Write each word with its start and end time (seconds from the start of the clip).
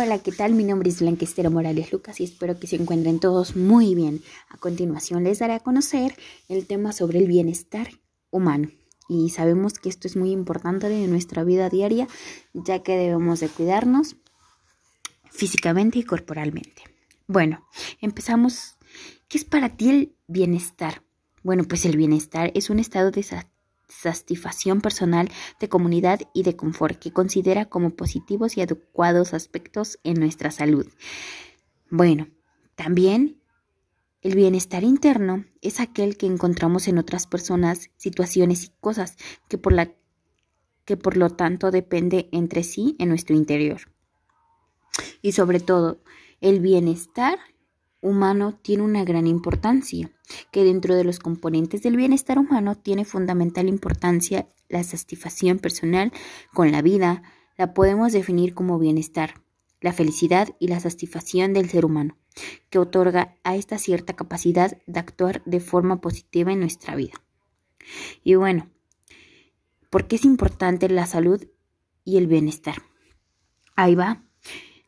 Hola, 0.00 0.20
¿qué 0.20 0.30
tal? 0.30 0.54
Mi 0.54 0.62
nombre 0.62 0.90
es 0.90 1.00
Blanquestero 1.00 1.50
Morales 1.50 1.90
Lucas 1.90 2.20
y 2.20 2.24
espero 2.24 2.60
que 2.60 2.68
se 2.68 2.76
encuentren 2.76 3.18
todos 3.18 3.56
muy 3.56 3.96
bien. 3.96 4.22
A 4.48 4.56
continuación 4.56 5.24
les 5.24 5.40
daré 5.40 5.54
a 5.54 5.58
conocer 5.58 6.14
el 6.48 6.68
tema 6.68 6.92
sobre 6.92 7.18
el 7.18 7.26
bienestar 7.26 7.88
humano. 8.30 8.70
Y 9.08 9.30
sabemos 9.30 9.80
que 9.80 9.88
esto 9.88 10.06
es 10.06 10.14
muy 10.14 10.30
importante 10.30 10.86
en 10.86 11.10
nuestra 11.10 11.42
vida 11.42 11.68
diaria, 11.68 12.06
ya 12.54 12.84
que 12.84 12.96
debemos 12.96 13.40
de 13.40 13.48
cuidarnos 13.48 14.14
físicamente 15.32 15.98
y 15.98 16.04
corporalmente. 16.04 16.84
Bueno, 17.26 17.66
empezamos. 18.00 18.76
¿Qué 19.26 19.36
es 19.36 19.44
para 19.44 19.76
ti 19.76 19.90
el 19.90 20.16
bienestar? 20.28 21.02
Bueno, 21.42 21.64
pues 21.64 21.84
el 21.84 21.96
bienestar 21.96 22.52
es 22.54 22.70
un 22.70 22.78
estado 22.78 23.10
de 23.10 23.24
satisfacción 23.24 23.57
personal, 24.80 25.30
de 25.60 25.68
comunidad 25.68 26.20
y 26.34 26.42
de 26.42 26.56
confort 26.56 26.98
que 26.98 27.12
considera 27.12 27.66
como 27.66 27.90
positivos 27.90 28.56
y 28.56 28.60
adecuados 28.60 29.34
aspectos 29.34 29.98
en 30.04 30.20
nuestra 30.20 30.50
salud. 30.50 30.86
Bueno, 31.90 32.28
también 32.74 33.40
el 34.20 34.34
bienestar 34.34 34.84
interno 34.84 35.44
es 35.62 35.80
aquel 35.80 36.16
que 36.16 36.26
encontramos 36.26 36.88
en 36.88 36.98
otras 36.98 37.26
personas, 37.26 37.90
situaciones 37.96 38.64
y 38.64 38.72
cosas 38.80 39.16
que 39.48 39.58
por, 39.58 39.72
la, 39.72 39.92
que 40.84 40.96
por 40.96 41.16
lo 41.16 41.30
tanto 41.30 41.70
depende 41.70 42.28
entre 42.32 42.64
sí 42.64 42.96
en 42.98 43.08
nuestro 43.08 43.36
interior. 43.36 43.80
Y 45.22 45.32
sobre 45.32 45.60
todo, 45.60 46.02
el 46.40 46.60
bienestar 46.60 47.38
humano 48.00 48.58
tiene 48.62 48.82
una 48.82 49.04
gran 49.04 49.26
importancia, 49.26 50.10
que 50.50 50.64
dentro 50.64 50.94
de 50.94 51.04
los 51.04 51.18
componentes 51.18 51.82
del 51.82 51.96
bienestar 51.96 52.38
humano 52.38 52.76
tiene 52.76 53.04
fundamental 53.04 53.68
importancia 53.68 54.48
la 54.68 54.82
satisfacción 54.84 55.58
personal 55.58 56.12
con 56.52 56.70
la 56.70 56.82
vida, 56.82 57.22
la 57.56 57.74
podemos 57.74 58.12
definir 58.12 58.54
como 58.54 58.78
bienestar, 58.78 59.42
la 59.80 59.92
felicidad 59.92 60.48
y 60.58 60.68
la 60.68 60.80
satisfacción 60.80 61.52
del 61.52 61.70
ser 61.70 61.84
humano, 61.84 62.16
que 62.70 62.78
otorga 62.78 63.36
a 63.44 63.56
esta 63.56 63.78
cierta 63.78 64.14
capacidad 64.14 64.78
de 64.86 65.00
actuar 65.00 65.42
de 65.44 65.60
forma 65.60 66.00
positiva 66.00 66.52
en 66.52 66.60
nuestra 66.60 66.94
vida. 66.94 67.14
Y 68.22 68.34
bueno, 68.34 68.68
¿por 69.90 70.06
qué 70.06 70.16
es 70.16 70.24
importante 70.24 70.88
la 70.88 71.06
salud 71.06 71.44
y 72.04 72.18
el 72.18 72.26
bienestar? 72.26 72.76
Ahí 73.74 73.94
va. 73.94 74.24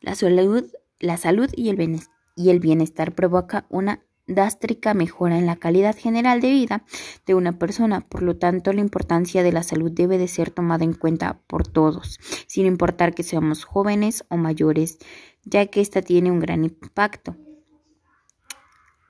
La 0.01 0.15
salud, 0.15 0.65
la 0.99 1.17
salud 1.17 1.51
y 1.55 1.69
el 1.69 1.77
bienestar 1.77 2.20
y 2.41 2.51
el 2.51 2.59
bienestar 2.59 3.15
provoca 3.15 3.67
una 3.69 4.03
drástica 4.27 4.95
mejora 4.95 5.37
en 5.37 5.45
la 5.45 5.57
calidad 5.57 5.97
general 5.97 6.41
de 6.41 6.51
vida 6.51 6.85
de 7.27 7.35
una 7.35 7.59
persona. 7.59 8.01
Por 8.09 8.23
lo 8.23 8.37
tanto, 8.39 8.73
la 8.73 8.81
importancia 8.81 9.43
de 9.43 9.53
la 9.53 9.63
salud 9.63 9.91
debe 9.91 10.17
de 10.17 10.29
ser 10.29 10.51
tomada 10.51 10.85
en 10.85 10.95
cuenta 10.95 11.43
por 11.47 11.67
todos, 11.67 12.19
sin 12.47 12.65
importar 12.67 13.15
que 13.15 13.25
seamos 13.25 13.65
jóvenes 13.65 14.25
o 14.29 14.37
mayores, 14.37 14.99
ya 15.45 15.67
que 15.67 15.81
esta 15.81 16.01
tiene 16.01 16.31
un 16.31 16.41
gran 16.41 16.65
impacto 16.65 17.37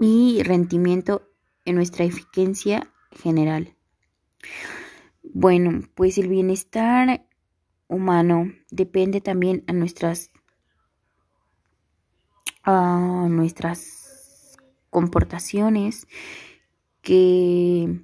y 0.01 0.42
rendimiento 0.42 1.31
en 1.64 1.77
nuestra 1.77 2.05
eficiencia 2.05 2.92
general. 3.12 3.77
Bueno, 5.23 5.83
pues 5.95 6.19
el 6.19 6.28
bienestar 6.28 7.27
humano 7.86 8.51
depende 8.70 9.20
también 9.20 9.62
a 9.67 9.73
nuestras 9.73 10.31
a 12.62 13.27
nuestras 13.28 14.56
comportaciones 14.91 16.06
que, 17.00 18.02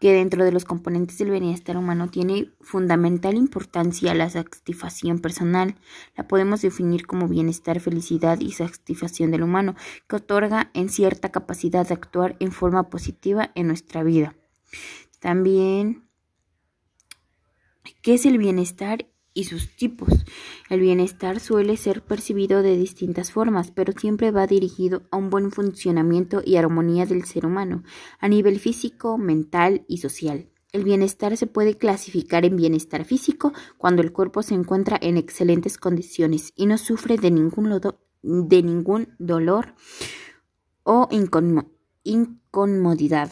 que 0.00 0.12
dentro 0.12 0.44
de 0.44 0.52
los 0.52 0.64
componentes 0.64 1.18
del 1.18 1.30
bienestar 1.30 1.76
humano 1.76 2.08
tiene 2.08 2.50
fundamental 2.60 3.36
importancia 3.36 4.14
la 4.14 4.30
satisfacción 4.30 5.18
personal. 5.18 5.76
La 6.16 6.26
podemos 6.26 6.62
definir 6.62 7.06
como 7.06 7.28
bienestar, 7.28 7.80
felicidad 7.80 8.40
y 8.40 8.52
satisfacción 8.52 9.30
del 9.30 9.42
humano, 9.42 9.74
que 10.08 10.16
otorga 10.16 10.70
en 10.74 10.88
cierta 10.88 11.30
capacidad 11.30 11.86
de 11.86 11.94
actuar 11.94 12.36
en 12.40 12.52
forma 12.52 12.88
positiva 12.88 13.50
en 13.54 13.66
nuestra 13.66 14.02
vida. 14.02 14.34
También, 15.20 16.08
¿qué 18.02 18.14
es 18.14 18.26
el 18.26 18.38
bienestar? 18.38 19.06
Y 19.34 19.44
sus 19.44 19.76
tipos. 19.76 20.24
El 20.70 20.80
bienestar 20.80 21.40
suele 21.40 21.76
ser 21.76 22.02
percibido 22.02 22.62
de 22.62 22.76
distintas 22.76 23.32
formas, 23.32 23.72
pero 23.72 23.92
siempre 23.92 24.30
va 24.30 24.46
dirigido 24.46 25.02
a 25.10 25.16
un 25.16 25.28
buen 25.28 25.50
funcionamiento 25.50 26.40
y 26.44 26.56
armonía 26.56 27.04
del 27.04 27.24
ser 27.24 27.44
humano, 27.44 27.82
a 28.20 28.28
nivel 28.28 28.60
físico, 28.60 29.18
mental 29.18 29.84
y 29.88 29.98
social. 29.98 30.48
El 30.72 30.84
bienestar 30.84 31.36
se 31.36 31.46
puede 31.46 31.76
clasificar 31.76 32.44
en 32.44 32.56
bienestar 32.56 33.04
físico 33.04 33.52
cuando 33.76 34.02
el 34.02 34.12
cuerpo 34.12 34.42
se 34.42 34.54
encuentra 34.54 34.98
en 35.00 35.16
excelentes 35.16 35.78
condiciones 35.78 36.52
y 36.56 36.66
no 36.66 36.78
sufre 36.78 37.16
de 37.16 37.30
ningún, 37.30 37.80
de 38.22 38.62
ningún 38.62 39.14
dolor 39.18 39.74
o 40.82 41.08
incomodidad. 42.02 43.30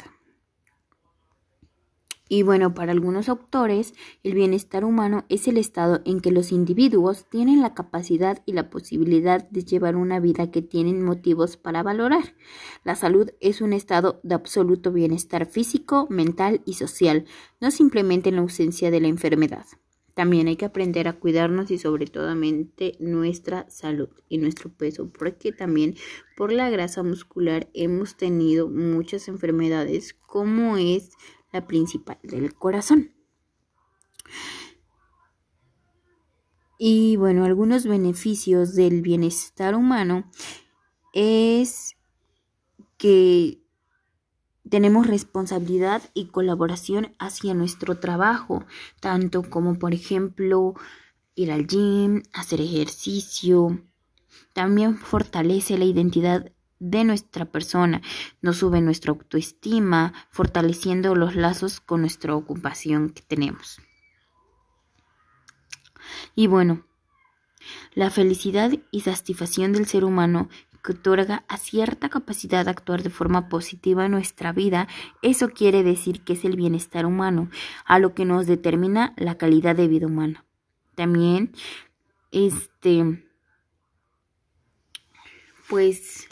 Y 2.34 2.44
bueno, 2.44 2.72
para 2.72 2.92
algunos 2.92 3.28
autores, 3.28 3.92
el 4.22 4.32
bienestar 4.32 4.86
humano 4.86 5.26
es 5.28 5.48
el 5.48 5.58
estado 5.58 6.00
en 6.06 6.20
que 6.20 6.30
los 6.30 6.50
individuos 6.50 7.26
tienen 7.28 7.60
la 7.60 7.74
capacidad 7.74 8.42
y 8.46 8.54
la 8.54 8.70
posibilidad 8.70 9.46
de 9.50 9.66
llevar 9.66 9.96
una 9.96 10.18
vida 10.18 10.50
que 10.50 10.62
tienen 10.62 11.04
motivos 11.04 11.58
para 11.58 11.82
valorar. 11.82 12.34
La 12.84 12.94
salud 12.94 13.28
es 13.40 13.60
un 13.60 13.74
estado 13.74 14.18
de 14.22 14.34
absoluto 14.34 14.92
bienestar 14.92 15.44
físico, 15.44 16.06
mental 16.08 16.62
y 16.64 16.72
social, 16.72 17.26
no 17.60 17.70
simplemente 17.70 18.30
en 18.30 18.36
la 18.36 18.40
ausencia 18.40 18.90
de 18.90 19.00
la 19.02 19.08
enfermedad. 19.08 19.66
También 20.14 20.48
hay 20.48 20.56
que 20.56 20.64
aprender 20.64 21.08
a 21.08 21.18
cuidarnos 21.18 21.70
y 21.70 21.76
sobre 21.76 22.06
todo 22.06 22.34
nuestra 22.98 23.68
salud 23.68 24.08
y 24.30 24.38
nuestro 24.38 24.70
peso, 24.70 25.10
porque 25.10 25.52
también 25.52 25.96
por 26.34 26.50
la 26.50 26.70
grasa 26.70 27.02
muscular 27.02 27.68
hemos 27.74 28.16
tenido 28.16 28.70
muchas 28.70 29.28
enfermedades 29.28 30.14
como 30.14 30.78
es 30.78 31.10
la 31.52 31.66
principal 31.66 32.18
del 32.22 32.54
corazón. 32.54 33.12
Y 36.78 37.16
bueno, 37.16 37.44
algunos 37.44 37.86
beneficios 37.86 38.74
del 38.74 39.02
bienestar 39.02 39.76
humano 39.76 40.28
es 41.12 41.96
que 42.96 43.62
tenemos 44.68 45.06
responsabilidad 45.06 46.02
y 46.14 46.26
colaboración 46.26 47.14
hacia 47.18 47.54
nuestro 47.54 47.98
trabajo, 47.98 48.64
tanto 49.00 49.42
como 49.42 49.78
por 49.78 49.94
ejemplo 49.94 50.74
ir 51.34 51.52
al 51.52 51.66
gym, 51.66 52.22
hacer 52.32 52.60
ejercicio. 52.60 53.80
También 54.52 54.96
fortalece 54.96 55.78
la 55.78 55.84
identidad 55.84 56.52
de 56.82 57.04
nuestra 57.04 57.44
persona, 57.44 58.02
nos 58.40 58.56
sube 58.56 58.80
nuestra 58.80 59.12
autoestima, 59.12 60.12
fortaleciendo 60.30 61.14
los 61.14 61.36
lazos 61.36 61.78
con 61.78 62.00
nuestra 62.00 62.34
ocupación 62.34 63.10
que 63.10 63.22
tenemos. 63.22 63.80
Y 66.34 66.48
bueno, 66.48 66.84
la 67.94 68.10
felicidad 68.10 68.72
y 68.90 69.00
satisfacción 69.02 69.72
del 69.72 69.86
ser 69.86 70.04
humano 70.04 70.48
que 70.82 70.92
otorga 70.92 71.44
a 71.46 71.56
cierta 71.56 72.08
capacidad 72.08 72.64
de 72.64 72.72
actuar 72.72 73.04
de 73.04 73.10
forma 73.10 73.48
positiva 73.48 74.06
en 74.06 74.10
nuestra 74.10 74.52
vida, 74.52 74.88
eso 75.22 75.50
quiere 75.50 75.84
decir 75.84 76.24
que 76.24 76.32
es 76.32 76.44
el 76.44 76.56
bienestar 76.56 77.06
humano, 77.06 77.48
a 77.84 78.00
lo 78.00 78.14
que 78.14 78.24
nos 78.24 78.48
determina 78.48 79.14
la 79.16 79.38
calidad 79.38 79.76
de 79.76 79.86
vida 79.86 80.08
humana. 80.08 80.44
También, 80.96 81.52
este, 82.32 83.24
pues 85.68 86.28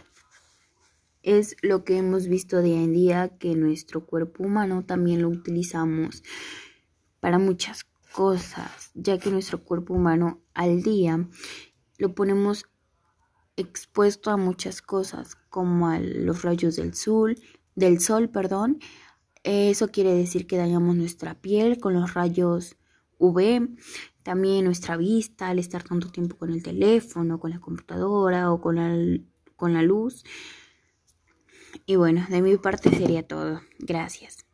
es 1.23 1.57
lo 1.63 1.85
que 1.85 1.99
hemos 1.99 2.27
visto 2.27 2.63
día 2.63 2.83
en 2.83 2.93
día 2.93 3.37
que 3.39 3.55
nuestro 3.55 4.07
cuerpo 4.07 4.45
humano 4.45 4.85
también 4.85 5.23
lo 5.23 5.29
utilizamos 5.29 6.23
para 7.21 7.39
muchas 7.39 7.85
cosas, 8.13 8.91
ya 8.95 9.19
que 9.19 9.31
nuestro 9.31 9.63
cuerpo 9.63 9.95
humano 9.95 10.41
al 10.55 10.83
día 10.83 11.29
lo 11.99 12.15
ponemos 12.15 12.65
expuesto 13.57 14.31
a 14.31 14.37
muchas 14.37 14.83
cosas, 14.83 15.37
como 15.49 15.89
a 15.89 16.01
los 16.01 16.43
rayos 16.43 16.77
del 16.77 16.95
sol, 16.95 17.37
del 17.75 18.01
sol, 18.01 18.31
perdón. 18.31 18.79
Eso 19.43 19.89
quiere 19.89 20.15
decir 20.15 20.47
que 20.47 20.57
dañamos 20.57 20.97
nuestra 20.97 21.41
piel 21.41 21.79
con 21.79 21.95
los 21.95 22.15
rayos 22.15 22.77
UV, 23.19 23.77
también 24.23 24.65
nuestra 24.65 24.97
vista 24.97 25.49
al 25.49 25.59
estar 25.59 25.83
tanto 25.83 26.11
tiempo 26.11 26.37
con 26.37 26.51
el 26.53 26.63
teléfono, 26.63 27.39
con 27.39 27.51
la 27.51 27.61
computadora 27.61 28.53
o 28.53 28.61
con 28.61 28.77
la, 28.77 29.21
con 29.57 29.75
la 29.75 29.83
luz. 29.83 30.25
Y 31.87 31.97
bueno, 31.97 32.27
de 32.29 32.43
mi 32.43 32.57
parte 32.57 32.91
sería 32.91 33.27
todo. 33.27 33.63
Gracias. 33.79 34.50